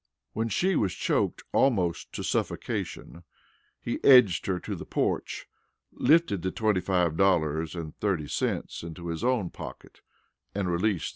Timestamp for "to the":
4.61-4.83